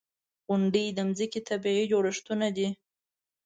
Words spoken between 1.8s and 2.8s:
جوړښتونه دي.